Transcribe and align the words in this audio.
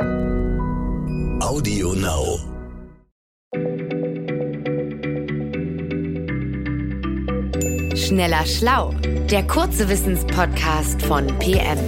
Audio 0.00 1.92
Now. 1.92 2.38
Schneller 7.94 8.46
Schlau, 8.46 8.94
der 9.30 9.46
kurze 9.46 9.88
Wissenspodcast 9.88 11.02
von 11.02 11.26
PM. 11.38 11.78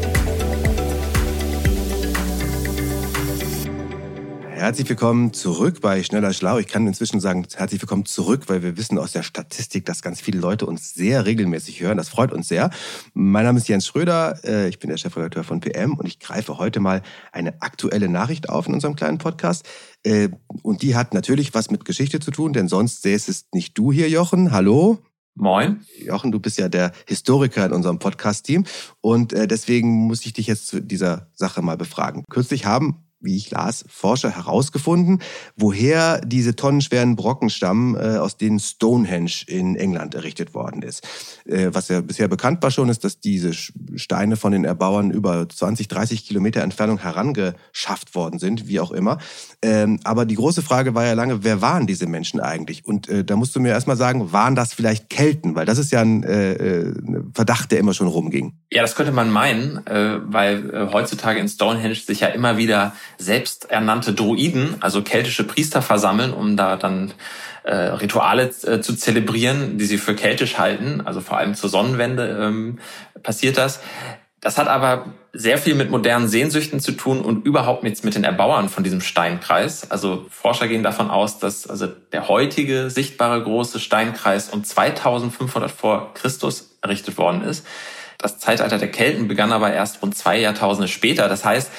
Herzlich 4.63 4.89
willkommen 4.89 5.33
zurück 5.33 5.81
bei 5.81 6.05
Schneller 6.05 6.33
Schlau. 6.33 6.59
Ich 6.59 6.69
kann 6.69 6.87
inzwischen 6.87 7.19
sagen, 7.19 7.45
herzlich 7.53 7.83
willkommen 7.83 8.05
zurück, 8.05 8.43
weil 8.47 8.63
wir 8.63 8.77
wissen 8.77 8.97
aus 8.97 9.11
der 9.11 9.25
Statistik, 9.25 9.85
dass 9.87 10.03
ganz 10.03 10.21
viele 10.21 10.39
Leute 10.39 10.67
uns 10.67 10.95
sehr 10.95 11.27
regelmäßig 11.27 11.81
hören. 11.81 11.97
Das 11.97 12.09
freut 12.09 12.31
uns 12.33 12.47
sehr. 12.47 12.71
Mein 13.13 13.45
Name 13.45 13.59
ist 13.59 13.67
Jens 13.67 13.89
Schröder, 13.89 14.39
äh, 14.45 14.69
ich 14.69 14.79
bin 14.79 14.89
der 14.89 14.99
Chefredakteur 14.99 15.43
von 15.43 15.59
PM 15.59 15.95
und 15.95 16.07
ich 16.07 16.21
greife 16.21 16.59
heute 16.59 16.79
mal 16.79 17.03
eine 17.33 17.61
aktuelle 17.61 18.09
Nachricht 18.09 18.51
auf 18.51 18.69
in 18.69 18.75
unserem 18.75 18.95
kleinen 18.95 19.19
Podcast. 19.19 19.69
Äh, 20.05 20.29
und 20.63 20.83
die 20.83 20.95
hat 20.95 21.13
natürlich 21.13 21.55
was 21.55 21.73
mit 21.73 21.85
Geschichte 21.85 22.21
zu 22.21 22.31
tun, 22.31 22.53
denn 22.53 22.69
sonst 22.69 23.03
säßest 23.03 23.47
es 23.47 23.53
nicht 23.53 23.77
du 23.77 23.91
hier, 23.91 24.09
Jochen. 24.09 24.53
Hallo. 24.53 25.01
Moin. 25.35 25.81
Jochen, 26.05 26.31
du 26.31 26.39
bist 26.39 26.59
ja 26.59 26.69
der 26.69 26.93
Historiker 27.09 27.67
in 27.67 27.73
unserem 27.73 27.99
Podcast-Team 27.99 28.63
und 29.01 29.33
äh, 29.33 29.49
deswegen 29.49 30.07
muss 30.07 30.25
ich 30.25 30.35
dich 30.35 30.47
jetzt 30.47 30.69
zu 30.69 30.81
dieser 30.81 31.33
Sache 31.35 31.63
mal 31.63 31.77
befragen. 31.77 32.23
Kürzlich 32.31 32.65
haben 32.65 33.03
wie 33.23 33.37
ich 33.37 33.51
las, 33.51 33.85
Forscher 33.89 34.31
herausgefunden, 34.31 35.23
woher 35.57 36.21
diese 36.21 36.57
tonnenschweren 36.57 37.17
Brocken 37.17 37.51
stammen, 37.51 37.95
äh, 37.95 38.19
aus 38.19 38.37
denen 38.37 38.59
Stonehenge 38.59 39.45
in 39.47 39.77
England 39.77 40.15
errichtet 40.15 40.55
worden 40.55 40.83
ist. 40.83 41.07
Äh, 41.45 41.71
was 41.73 41.89
ja 41.89 42.01
bisher 42.01 42.29
bekannt 42.29 42.63
war 42.63 42.71
schon, 42.71 42.89
ist, 42.89 43.05
dass 43.05 43.21
diese 43.21 43.53
Steine 43.53 44.37
von 44.37 44.53
den 44.53 44.65
Erbauern 44.65 45.11
über 45.11 45.49
20, 45.49 45.89
30 45.89 46.27
Kilometer 46.27 46.63
Entfernung 46.63 46.99
herangeschafft 46.99 48.15
worden 48.15 48.39
sind, 48.39 48.69
wie 48.69 48.81
auch 48.81 48.91
immer. 48.91 49.19
Ähm, 49.63 50.01
aber 50.05 50.25
die 50.25 50.35
große 50.35 50.63
Frage 50.63 50.95
war 50.95 51.05
ja 51.05 51.13
lange, 51.13 51.45
wer 51.45 51.61
waren 51.61 51.87
diese 51.87 52.07
Menschen 52.07 52.41
eigentlich? 52.41 52.85
Und 52.85 53.09
äh, 53.09 53.25
da 53.25 53.37
musst 53.37 53.55
du 53.55 53.61
mir 53.61 53.71
erstmal 53.71 53.97
sagen, 53.97 54.33
waren 54.33 54.55
das 54.55 54.75
vielleicht 54.75 55.09
Kelten? 55.09 55.55
Weil 55.55 55.67
das 55.67 55.79
ist 55.79 55.93
ja 55.93 56.01
ein 56.03 57.33
Verdacht, 57.35 57.71
der 57.71 57.79
immer 57.79 57.95
schon 57.95 58.07
rumging. 58.07 58.55
Ja, 58.73 58.83
das 58.83 58.95
könnte 58.95 59.13
man 59.13 59.31
meinen, 59.31 59.81
weil 59.85 60.91
heutzutage 60.93 61.39
in 61.41 61.49
Stonehenge 61.49 61.95
sich 61.95 62.21
ja 62.21 62.29
immer 62.29 62.57
wieder 62.57 62.95
selbsternannte 63.23 64.13
Druiden, 64.13 64.77
also 64.81 65.03
keltische 65.03 65.45
Priester 65.45 65.83
versammeln, 65.83 66.33
um 66.33 66.57
da 66.57 66.77
dann 66.77 67.13
äh, 67.65 67.75
Rituale 67.75 68.51
äh, 68.65 68.81
zu 68.81 68.97
zelebrieren, 68.97 69.79
die 69.79 69.85
sie 69.85 69.99
für 69.99 70.15
keltisch 70.15 70.59
halten. 70.59 71.03
Also 71.05 71.21
vor 71.21 71.39
allem 71.39 71.55
zur 71.55 71.71
Sonnenwende 71.71 72.39
ähm, 72.41 72.79
passiert 73.23 73.57
das. 73.57 73.81
Das 74.41 74.59
hat 74.59 74.67
aber 74.67 75.07
sehr 75.33 75.57
viel 75.57 75.77
mit 75.77 75.89
modernen 75.89 76.27
Sehnsüchten 76.27 76.81
zu 76.81 76.93
tun 76.93 77.21
und 77.21 77.47
überhaupt 77.47 77.85
nichts 77.85 78.03
mit 78.03 78.17
den 78.17 78.25
Erbauern 78.25 78.69
von 78.69 78.83
diesem 78.83 79.01
Steinkreis. 79.01 79.91
Also 79.91 80.27
Forscher 80.29 80.67
gehen 80.67 80.83
davon 80.83 81.11
aus, 81.11 81.39
dass 81.39 81.69
also 81.69 81.87
der 81.87 82.29
heutige 82.29 82.91
sichtbare 82.91 83.41
große 83.41 83.79
Steinkreis 83.79 84.51
um 84.51 84.65
2500 84.65 85.71
vor 85.71 86.13
Christus 86.15 86.77
errichtet 86.83 87.17
worden 87.19 87.43
ist. 87.43 87.65
Das 88.19 88.39
Zeitalter 88.39 88.79
der 88.79 88.91
Kelten 88.91 89.29
begann 89.29 89.53
aber 89.53 89.73
erst 89.73 90.03
rund 90.03 90.17
zwei 90.17 90.39
Jahrtausende 90.39 90.89
später. 90.89 91.29
Das 91.29 91.45
heißt, 91.45 91.71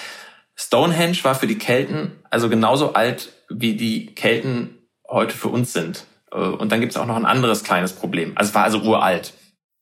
Stonehenge 0.56 1.24
war 1.24 1.36
für 1.36 1.48
die 1.48 1.58
Kelten 1.58 2.24
also 2.30 2.50
genauso 2.50 2.94
alt, 2.94 3.32
wie 3.50 3.76
die 3.76 4.08
Kelten 4.08 4.80
heute 5.08 5.36
für 5.36 5.50
uns 5.50 5.72
sind. 5.72 6.06
Äh, 6.32 6.38
und 6.38 6.72
dann 6.72 6.80
gibt 6.80 6.94
es 6.94 6.98
auch 6.98 7.06
noch 7.06 7.16
ein 7.16 7.26
anderes 7.26 7.64
kleines 7.64 7.94
Problem. 7.94 8.34
Also 8.36 8.50
es 8.50 8.56
war 8.56 8.64
also 8.64 8.82
uralt. 8.82 9.34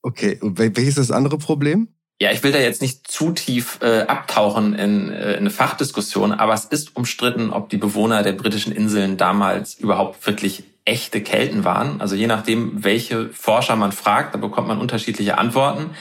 Okay, 0.02 0.38
und 0.42 0.58
welches 0.58 0.98
ist 0.98 1.10
das 1.10 1.12
andere 1.12 1.38
Problem? 1.38 1.88
Ja, 2.20 2.32
ich 2.32 2.44
will 2.44 2.52
da 2.52 2.60
jetzt 2.60 2.82
nicht 2.82 3.10
zu 3.10 3.32
tief 3.32 3.80
äh, 3.82 4.02
abtauchen 4.02 4.76
in, 4.76 5.10
äh, 5.10 5.34
in 5.34 5.40
eine 5.40 5.50
Fachdiskussion, 5.50 6.34
aber 6.34 6.54
es 6.54 6.66
ist 6.66 6.96
umstritten, 6.96 7.52
ob 7.52 7.70
die 7.70 7.78
Bewohner 7.78 8.22
der 8.22 8.34
britischen 8.34 8.74
Inseln 8.74 9.18
damals 9.18 9.74
überhaupt 9.76 10.26
wirklich 10.28 10.64
echte 10.86 11.22
Kelten 11.22 11.64
waren. 11.64 12.02
Also 12.02 12.16
je 12.16 12.28
nachdem, 12.28 12.84
welche 12.84 13.30
Forscher 13.30 13.76
man 13.76 13.92
fragt, 13.92 14.36
da 14.36 14.40
bekommt 14.40 14.68
man 14.68 14.80
unterschiedliche 14.80 15.38
Antworten. 15.38 15.92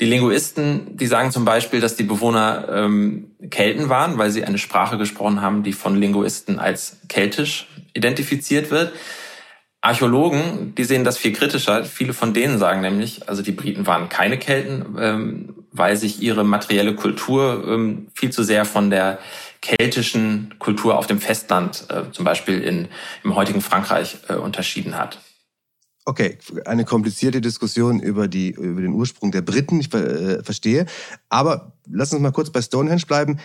Die 0.00 0.06
Linguisten, 0.06 0.96
die 0.96 1.06
sagen 1.06 1.32
zum 1.32 1.44
Beispiel, 1.44 1.80
dass 1.80 1.96
die 1.96 2.04
Bewohner 2.04 2.68
ähm, 2.70 3.32
Kelten 3.50 3.88
waren, 3.88 4.16
weil 4.16 4.30
sie 4.30 4.44
eine 4.44 4.58
Sprache 4.58 4.96
gesprochen 4.96 5.42
haben, 5.42 5.64
die 5.64 5.72
von 5.72 5.96
Linguisten 5.96 6.60
als 6.60 6.98
keltisch 7.08 7.66
identifiziert 7.94 8.70
wird. 8.70 8.92
Archäologen, 9.80 10.74
die 10.76 10.84
sehen 10.84 11.04
das 11.04 11.18
viel 11.18 11.32
kritischer. 11.32 11.84
Viele 11.84 12.12
von 12.12 12.32
denen 12.32 12.58
sagen 12.58 12.80
nämlich, 12.80 13.28
also 13.28 13.42
die 13.42 13.52
Briten 13.52 13.86
waren 13.86 14.08
keine 14.08 14.38
Kelten, 14.38 14.96
ähm, 14.98 15.54
weil 15.72 15.96
sich 15.96 16.20
ihre 16.20 16.44
materielle 16.44 16.94
Kultur 16.94 17.64
ähm, 17.66 18.08
viel 18.14 18.30
zu 18.30 18.42
sehr 18.42 18.64
von 18.64 18.90
der 18.90 19.18
keltischen 19.62 20.54
Kultur 20.58 20.96
auf 20.96 21.06
dem 21.06 21.20
Festland, 21.20 21.86
äh, 21.90 22.10
zum 22.12 22.24
Beispiel 22.24 22.60
in, 22.60 22.88
im 23.24 23.34
heutigen 23.34 23.60
Frankreich, 23.60 24.18
äh, 24.28 24.34
unterschieden 24.34 24.96
hat. 24.96 25.18
Okay, 26.08 26.38
eine 26.64 26.86
komplizierte 26.86 27.42
Diskussion 27.42 28.00
über, 28.00 28.28
die, 28.28 28.52
über 28.52 28.80
den 28.80 28.94
Ursprung 28.94 29.30
der 29.30 29.42
Briten, 29.42 29.78
ich 29.78 29.92
äh, 29.92 30.42
verstehe. 30.42 30.86
Aber 31.28 31.74
lass 31.86 32.14
uns 32.14 32.22
mal 32.22 32.32
kurz 32.32 32.48
bei 32.48 32.62
Stonehenge 32.62 33.02
bleiben. 33.06 33.38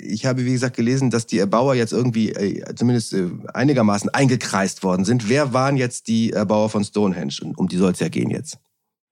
Ich 0.00 0.24
habe, 0.24 0.46
wie 0.46 0.52
gesagt, 0.52 0.74
gelesen, 0.74 1.10
dass 1.10 1.26
die 1.26 1.38
Erbauer 1.38 1.74
jetzt 1.74 1.92
irgendwie 1.92 2.30
äh, 2.30 2.74
zumindest 2.74 3.12
äh, 3.12 3.28
einigermaßen 3.52 4.08
eingekreist 4.08 4.82
worden 4.82 5.04
sind. 5.04 5.28
Wer 5.28 5.52
waren 5.52 5.76
jetzt 5.76 6.08
die 6.08 6.32
Erbauer 6.32 6.70
von 6.70 6.82
Stonehenge? 6.82 7.52
Um 7.56 7.68
die 7.68 7.76
soll 7.76 7.92
es 7.92 8.00
ja 8.00 8.08
gehen 8.08 8.30
jetzt. 8.30 8.56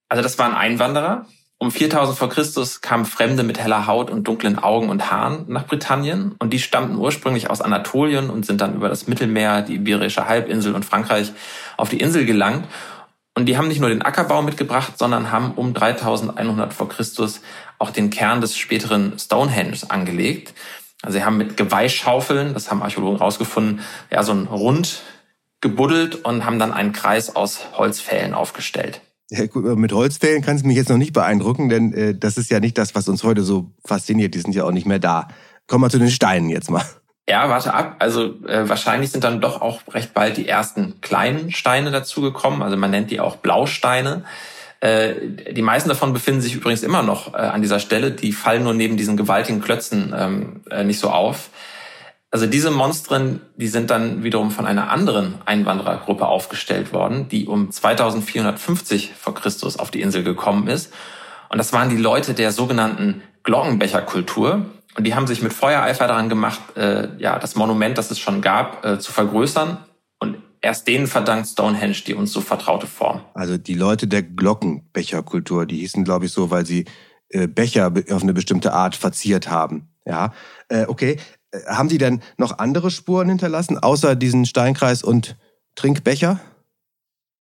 Also 0.09 0.23
das 0.23 0.39
waren 0.39 0.55
Einwanderer. 0.55 1.27
Um 1.59 1.71
4000 1.71 2.19
vor 2.19 2.29
Christus 2.29 2.83
kamen 2.83 3.07
Fremde 3.07 3.43
mit 3.43 3.59
heller 3.59 3.87
Haut 3.87 4.11
und 4.11 4.29
dunklen 4.29 4.59
Augen 4.59 4.91
und 4.91 5.11
Haaren 5.11 5.47
nach 5.49 5.67
Britannien. 5.67 6.35
Und 6.39 6.53
die 6.53 6.59
stammten 6.59 6.97
ursprünglich 6.97 7.49
aus 7.49 7.63
Anatolien 7.63 8.29
und 8.29 8.45
sind 8.45 8.61
dann 8.61 8.75
über 8.75 8.91
das 8.91 9.07
Mittelmeer, 9.07 9.63
die 9.63 9.77
Iberische 9.77 10.29
Halbinsel 10.29 10.75
und 10.75 10.85
Frankreich 10.85 11.33
auf 11.79 11.89
die 11.89 11.99
Insel 11.99 12.27
gelangt. 12.27 12.67
Und 13.35 13.47
die 13.47 13.57
haben 13.57 13.69
nicht 13.69 13.81
nur 13.81 13.89
den 13.89 14.03
Ackerbau 14.03 14.43
mitgebracht, 14.43 14.99
sondern 14.99 15.33
haben 15.33 15.53
um 15.53 15.73
3100 15.73 16.75
vor 16.75 16.91
Christus 16.91 17.41
auch 17.79 17.91
den 17.91 18.11
Kern 18.11 18.43
des 18.43 18.57
späteren 18.57 19.19
Stonehenge 19.19 19.79
angelegt. 19.89 20.53
Also 21.03 21.19
sie 21.19 21.25
haben 21.25 21.39
mit 21.39 21.57
Geweihschaufeln, 21.57 22.53
das 22.53 22.71
haben 22.71 22.83
Archäologen 22.83 23.19
rausgefunden, 23.19 23.81
ja, 24.11 24.23
so 24.23 24.33
ein 24.33 24.47
Rund 24.47 25.03
gebuddelt 25.61 26.25
und 26.25 26.45
haben 26.45 26.59
dann 26.59 26.73
einen 26.73 26.93
Kreis 26.93 27.35
aus 27.35 27.61
Holzpfählen 27.77 28.35
aufgestellt. 28.35 29.01
Mit 29.31 29.93
Holzfällen 29.93 30.43
kann 30.43 30.57
es 30.57 30.63
mich 30.63 30.77
jetzt 30.77 30.89
noch 30.89 30.99
nicht 30.99 31.13
beeindrucken, 31.13 31.69
denn 31.69 31.93
äh, 31.93 32.15
das 32.15 32.37
ist 32.37 32.51
ja 32.51 32.61
nicht 32.61 32.79
das, 32.79 32.95
was 32.95 33.09
uns 33.09 33.25
heute 33.25 33.43
so 33.43 33.73
fasziniert. 33.85 34.35
Die 34.35 34.39
sind 34.39 34.55
ja 34.55 34.65
auch 34.65 34.71
nicht 34.71 34.87
mehr 34.87 35.01
da. 35.01 35.29
Kommen 35.67 35.83
wir 35.83 35.91
zu 35.91 35.99
den 35.99 36.11
Steinen 36.11 36.49
jetzt 36.49 36.71
mal. 36.71 36.85
Ja, 37.29 37.49
warte 37.49 37.75
ab. 37.75 37.97
Also 37.99 38.41
äh, 38.47 38.69
wahrscheinlich 38.69 39.11
sind 39.11 39.25
dann 39.25 39.41
doch 39.41 39.61
auch 39.61 39.81
recht 39.93 40.15
bald 40.15 40.37
die 40.37 40.47
ersten 40.47 41.01
kleinen 41.01 41.51
Steine 41.51 41.91
dazugekommen. 41.91 42.63
Also 42.63 42.77
man 42.77 42.93
nennt 42.93 43.11
die 43.11 43.19
auch 43.19 43.37
Blausteine. 43.37 44.25
Äh, 44.81 45.15
die 45.53 45.63
meisten 45.63 45.89
davon 45.89 46.13
befinden 46.13 46.41
sich 46.41 46.55
übrigens 46.55 46.85
immer 46.85 47.03
noch 47.03 47.35
äh, 47.35 47.39
an 47.39 47.63
dieser 47.63 47.81
Stelle. 47.81 48.13
Die 48.13 48.33
fallen 48.33 48.63
nur 48.63 48.75
neben 48.75 48.97
diesen 48.97 49.17
gewaltigen 49.17 49.61
Klötzen 49.61 50.15
ähm, 50.17 50.61
äh, 50.71 50.85
nicht 50.85 51.01
so 51.01 51.11
auf. 51.11 51.51
Also 52.37 52.47
diese 52.47 52.71
Monstren, 52.71 53.41
die 53.57 53.67
sind 53.67 53.89
dann 53.89 54.23
wiederum 54.23 54.51
von 54.51 54.67
einer 54.67 54.91
anderen 54.91 55.37
Einwanderergruppe 55.47 56.27
aufgestellt 56.27 56.93
worden, 56.93 57.29
die 57.31 57.47
um 57.47 57.71
2450 57.71 59.15
vor 59.19 59.35
Christus 59.35 59.79
auf 59.79 59.91
die 59.91 60.03
Insel 60.03 60.23
gekommen 60.23 60.69
ist. 60.69 60.93
Und 61.49 61.57
das 61.57 61.73
waren 61.73 61.89
die 61.89 61.97
Leute 61.97 62.35
der 62.35 62.53
sogenannten 62.53 63.23
Glockenbecherkultur. 63.43 64.67
Und 64.99 65.07
die 65.07 65.15
haben 65.15 65.27
sich 65.27 65.41
mit 65.41 65.55
Feuereifer 65.55 66.09
daran 66.09 66.29
gemacht, 66.29 66.61
äh, 66.77 67.09
ja, 67.17 67.39
das 67.39 67.57
Monument, 67.57 67.97
das 67.97 68.11
es 68.11 68.19
schon 68.19 68.43
gab, 68.43 68.85
äh, 68.85 68.99
zu 68.99 69.13
vergrößern. 69.13 69.79
Und 70.19 70.37
erst 70.61 70.87
denen 70.89 71.07
verdankt 71.07 71.49
Stonehenge 71.49 72.03
die 72.07 72.13
uns 72.13 72.35
so 72.35 72.43
vertraute 72.43 72.87
Form. 72.87 73.23
Also 73.33 73.57
die 73.57 73.73
Leute 73.73 74.09
der 74.09 74.23
Glockenbecherkultur, 74.23 75.65
die 75.65 75.79
hießen, 75.79 76.05
glaube 76.05 76.27
ich, 76.27 76.33
so, 76.33 76.51
weil 76.51 76.67
sie 76.67 76.85
äh, 77.31 77.47
Becher 77.47 77.91
auf 78.11 78.23
eine 78.23 78.35
bestimmte 78.35 78.75
Art 78.75 78.95
verziert 78.95 79.49
haben. 79.49 79.89
Ja, 80.07 80.33
äh, 80.69 80.87
okay. 80.87 81.17
Äh, 81.51 81.59
haben 81.67 81.89
die 81.89 81.99
denn 81.99 82.23
noch 82.37 82.59
andere 82.59 82.91
Spuren 82.91 83.29
hinterlassen, 83.29 83.79
außer 83.79 84.17
diesen 84.17 84.47
Steinkreis 84.47 85.03
und 85.03 85.37
Trinkbecher? 85.75 86.41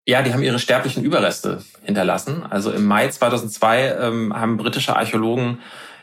Ja, 0.07 0.23
die 0.23 0.35
haben 0.35 0.43
ihre 0.43 0.59
sterblichen 0.59 1.03
Überreste 1.03 1.63
hinterlassen. 1.83 2.43
Also 2.43 2.71
im 2.71 2.85
Mai 2.85 3.09
2002 3.09 3.97
ähm, 3.99 4.35
haben 4.35 4.59
britische 4.59 4.97
Archäologen 4.97 5.61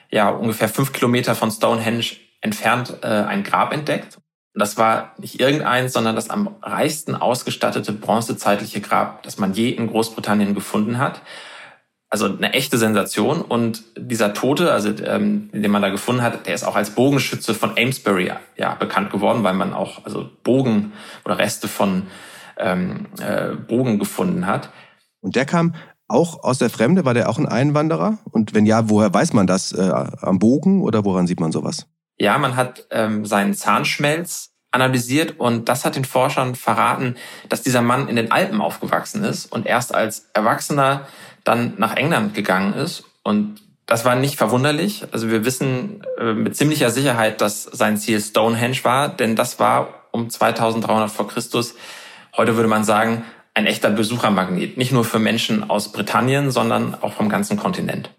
ja 0.10 0.30
ungefähr 0.30 0.70
fünf 0.70 0.92
Kilometer 0.92 1.36
von 1.36 1.52
Stonehenge 1.52 2.06
entfernt 2.42 2.98
äh, 3.04 3.08
ein 3.08 3.44
Grab 3.44 3.72
entdeckt. 3.72 4.18
Und 4.54 4.60
das 4.60 4.78
war 4.78 5.14
nicht 5.18 5.40
irgendeins, 5.40 5.94
sondern 5.94 6.16
das 6.16 6.30
am 6.30 6.56
reichsten 6.62 7.16
ausgestattete 7.16 7.94
bronzezeitliche 7.94 8.82
Grab, 8.82 9.24
das 9.24 9.38
man 9.38 9.54
je 9.54 9.70
in 9.70 9.88
Großbritannien 9.88 10.56
gefunden 10.56 10.98
hat. 10.98 11.22
Also 12.12 12.26
eine 12.26 12.54
echte 12.54 12.78
Sensation. 12.78 13.42
Und 13.42 13.84
dieser 13.98 14.34
Tote, 14.34 14.72
also 14.72 14.90
ähm, 15.04 15.50
den 15.54 15.72
man 15.72 15.82
da 15.82 15.90
gefunden 15.90 16.22
hat, 16.22 16.46
der 16.46 16.54
ist 16.54 16.64
auch 16.64 16.76
als 16.76 16.92
Bogenschütze 16.92 17.54
von 17.54 17.72
Amesbury 17.72 18.32
ja 18.58 18.76
bekannt 18.76 19.12
geworden, 19.12 19.44
weil 19.44 19.54
man 19.54 19.74
auch 19.74 20.06
also 20.06 20.30
Bogen 20.44 20.92
oder 21.26 21.40
Reste 21.40 21.68
von 21.68 22.04
ähm, 22.58 23.08
äh, 23.20 23.56
Bogen 23.56 23.98
gefunden 23.98 24.46
hat. 24.46 24.70
Und 25.22 25.36
der 25.36 25.46
kam 25.46 25.74
auch 26.12 26.44
aus 26.44 26.58
der 26.58 26.70
Fremde? 26.70 27.06
War 27.06 27.14
der 27.14 27.30
auch 27.30 27.40
ein 27.40 27.48
Einwanderer? 27.48 28.20
Und 28.30 28.54
wenn 28.54 28.66
ja, 28.66 28.90
woher 28.90 29.14
weiß 29.14 29.34
man 29.34 29.48
das? 29.48 29.72
Äh, 29.72 29.90
am 30.22 30.40
Bogen 30.40 30.82
oder 30.82 31.06
woran 31.06 31.28
sieht 31.28 31.40
man 31.40 31.52
sowas? 31.52 31.88
Ja, 32.20 32.38
man 32.38 32.56
hat 32.56 32.88
ähm, 32.92 33.26
seinen 33.26 33.54
Zahnschmelz 33.54 34.51
analysiert 34.72 35.40
und 35.40 35.70
das 35.70 35.86
hat 35.86 35.96
den 35.96 36.06
Forschern 36.06 36.56
verraten, 36.56 37.16
dass 37.50 37.62
dieser 37.62 37.82
Mann 37.82 38.08
in 38.08 38.16
den 38.16 38.32
Alpen 38.32 38.62
aufgewachsen 38.62 39.24
ist 39.24 39.52
und 39.52 39.66
erst 39.66 39.94
als 39.94 40.30
Erwachsener 40.34 41.08
dann 41.44 41.74
nach 41.78 41.96
England 41.96 42.34
gegangen 42.34 42.74
ist. 42.74 43.04
Und 43.24 43.62
das 43.86 44.06
war 44.06 44.16
nicht 44.16 44.38
verwunderlich. 44.38 45.06
Also 45.12 45.30
wir 45.30 45.44
wissen 45.44 46.02
äh, 46.18 46.34
mit 46.34 46.56
ziemlicher 46.56 46.90
Sicherheit, 46.90 47.42
dass 47.42 47.64
sein 47.64 47.98
Ziel 47.98 48.22
Stonehenge 48.22 48.84
war, 48.84 49.10
denn 49.10 49.36
das 49.36 49.60
war 49.60 50.06
um 50.12 50.30
2300 50.30 51.12
vor 51.12 51.28
Christus, 51.28 51.76
heute 52.36 52.56
würde 52.56 52.70
man 52.70 52.84
sagen, 52.84 53.24
ein 53.54 53.66
echter 53.66 53.90
Besuchermagnet. 53.90 54.78
Nicht 54.78 54.94
nur 54.94 55.04
für 55.04 55.20
Menschen 55.20 55.70
aus 55.70 55.92
Britannien, 55.92 56.52
sondern 56.52 56.96
auch 56.96 57.14
vom 57.14 57.28
ganzen 57.28 57.58
Kontinent. 57.58 58.12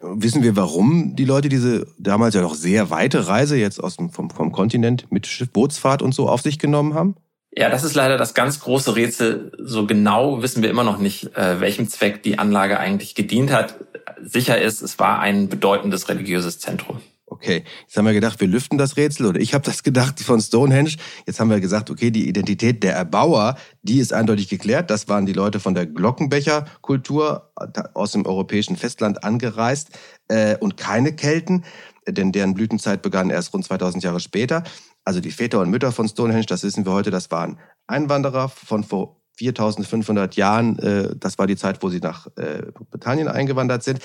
Wissen 0.00 0.42
wir, 0.42 0.56
warum 0.56 1.16
die 1.16 1.24
Leute 1.24 1.48
diese 1.48 1.86
damals 1.98 2.34
ja 2.34 2.40
doch 2.40 2.54
sehr 2.54 2.90
weite 2.90 3.28
Reise 3.28 3.56
jetzt 3.56 3.82
aus 3.82 3.96
dem, 3.96 4.10
vom, 4.10 4.30
vom 4.30 4.52
Kontinent 4.52 5.10
mit 5.10 5.26
Schiffbootsfahrt 5.26 6.02
und 6.02 6.14
so 6.14 6.28
auf 6.28 6.42
sich 6.42 6.58
genommen 6.58 6.94
haben? 6.94 7.16
Ja, 7.58 7.70
das 7.70 7.84
ist 7.84 7.94
leider 7.94 8.18
das 8.18 8.34
ganz 8.34 8.60
große 8.60 8.96
Rätsel. 8.96 9.52
So 9.58 9.86
genau 9.86 10.42
wissen 10.42 10.62
wir 10.62 10.68
immer 10.68 10.84
noch 10.84 10.98
nicht, 10.98 11.36
äh, 11.36 11.60
welchem 11.60 11.88
Zweck 11.88 12.22
die 12.22 12.38
Anlage 12.38 12.78
eigentlich 12.78 13.14
gedient 13.14 13.50
hat. 13.50 13.76
Sicher 14.22 14.60
ist, 14.60 14.82
es 14.82 14.98
war 14.98 15.20
ein 15.20 15.48
bedeutendes 15.48 16.08
religiöses 16.08 16.58
Zentrum. 16.58 17.00
Okay, 17.36 17.64
jetzt 17.82 17.94
haben 17.98 18.06
wir 18.06 18.14
gedacht, 18.14 18.40
wir 18.40 18.48
lüften 18.48 18.78
das 18.78 18.96
Rätsel 18.96 19.26
oder 19.26 19.38
ich 19.38 19.52
habe 19.52 19.62
das 19.62 19.82
gedacht 19.82 20.20
von 20.20 20.40
Stonehenge. 20.40 20.92
Jetzt 21.26 21.38
haben 21.38 21.50
wir 21.50 21.60
gesagt, 21.60 21.90
okay, 21.90 22.10
die 22.10 22.30
Identität 22.30 22.82
der 22.82 22.94
Erbauer, 22.94 23.58
die 23.82 23.98
ist 23.98 24.14
eindeutig 24.14 24.48
geklärt. 24.48 24.88
Das 24.88 25.06
waren 25.08 25.26
die 25.26 25.34
Leute 25.34 25.60
von 25.60 25.74
der 25.74 25.84
Glockenbecherkultur 25.84 27.52
aus 27.92 28.12
dem 28.12 28.24
europäischen 28.24 28.78
Festland 28.78 29.22
angereist 29.22 29.90
äh, 30.28 30.56
und 30.56 30.78
keine 30.78 31.14
Kelten, 31.14 31.64
denn 32.08 32.32
deren 32.32 32.54
Blütenzeit 32.54 33.02
begann 33.02 33.28
erst 33.28 33.52
rund 33.52 33.66
2000 33.66 34.02
Jahre 34.02 34.20
später. 34.20 34.64
Also 35.04 35.20
die 35.20 35.30
Väter 35.30 35.60
und 35.60 35.68
Mütter 35.68 35.92
von 35.92 36.08
Stonehenge, 36.08 36.46
das 36.46 36.62
wissen 36.62 36.86
wir 36.86 36.92
heute, 36.92 37.10
das 37.10 37.30
waren 37.30 37.58
Einwanderer 37.86 38.48
von 38.48 38.82
vor 38.82 39.20
4500 39.36 40.36
Jahren. 40.36 40.78
Äh, 40.78 41.16
das 41.16 41.38
war 41.38 41.46
die 41.46 41.56
Zeit, 41.56 41.82
wo 41.82 41.90
sie 41.90 42.00
nach 42.00 42.28
äh, 42.38 42.62
Britannien 42.90 43.28
eingewandert 43.28 43.82
sind. 43.82 44.00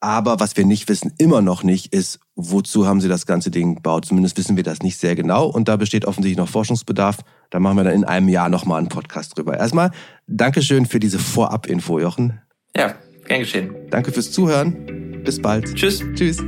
Aber 0.00 0.38
was 0.38 0.56
wir 0.56 0.64
nicht 0.64 0.88
wissen, 0.88 1.12
immer 1.18 1.42
noch 1.42 1.64
nicht, 1.64 1.92
ist, 1.92 2.20
wozu 2.36 2.86
haben 2.86 3.00
sie 3.00 3.08
das 3.08 3.26
ganze 3.26 3.50
Ding 3.50 3.76
gebaut. 3.76 4.04
Zumindest 4.04 4.36
wissen 4.38 4.56
wir 4.56 4.62
das 4.62 4.80
nicht 4.80 4.98
sehr 4.98 5.16
genau. 5.16 5.46
Und 5.46 5.68
da 5.68 5.76
besteht 5.76 6.04
offensichtlich 6.04 6.38
noch 6.38 6.48
Forschungsbedarf. 6.48 7.18
Da 7.50 7.58
machen 7.58 7.76
wir 7.76 7.84
dann 7.84 7.94
in 7.94 8.04
einem 8.04 8.28
Jahr 8.28 8.48
nochmal 8.48 8.78
einen 8.78 8.88
Podcast 8.88 9.36
drüber. 9.36 9.58
Erstmal, 9.58 9.90
Dankeschön 10.28 10.86
für 10.86 11.00
diese 11.00 11.18
Vorab-Info, 11.18 11.98
Jochen. 11.98 12.40
Ja, 12.76 12.94
gern 13.26 13.40
geschehen. 13.40 13.74
Danke 13.90 14.12
fürs 14.12 14.30
Zuhören. 14.30 15.22
Bis 15.24 15.42
bald. 15.42 15.74
Tschüss. 15.74 16.04
Tschüss. 16.14 16.38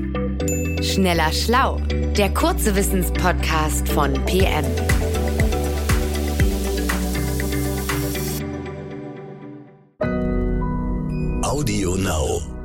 Schneller 0.83 1.33
Schlau, 1.33 1.81
der 2.17 2.33
kurze 2.33 2.75
Wissenspodcast 2.77 3.89
von 3.89 4.15
PM. 4.27 4.65
Audio 11.43 11.97
Now. 11.97 12.60